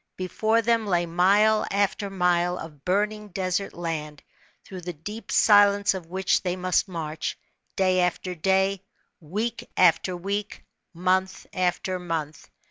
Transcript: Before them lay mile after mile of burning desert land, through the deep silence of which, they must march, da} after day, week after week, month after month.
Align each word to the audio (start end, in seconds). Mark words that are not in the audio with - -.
Before 0.17 0.63
them 0.63 0.87
lay 0.87 1.05
mile 1.05 1.63
after 1.69 2.09
mile 2.09 2.57
of 2.57 2.83
burning 2.83 3.27
desert 3.27 3.73
land, 3.75 4.23
through 4.65 4.81
the 4.81 4.93
deep 4.93 5.31
silence 5.31 5.93
of 5.93 6.07
which, 6.07 6.41
they 6.41 6.55
must 6.55 6.87
march, 6.87 7.37
da} 7.75 7.99
after 7.99 8.33
day, 8.33 8.81
week 9.19 9.69
after 9.77 10.17
week, 10.17 10.65
month 10.95 11.45
after 11.53 11.99
month. 11.99 12.49